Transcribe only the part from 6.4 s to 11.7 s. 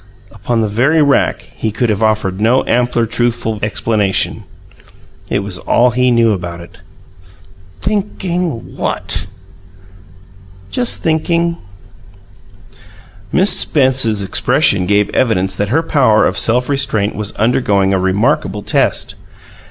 it. "Thinking what?" "Just thinking."